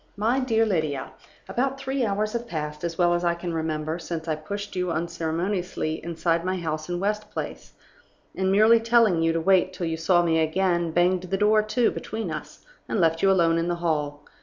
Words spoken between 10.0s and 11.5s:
me again, banged the